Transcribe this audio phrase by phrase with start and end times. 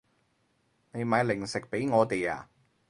[0.93, 2.49] 你買零食畀我哋啊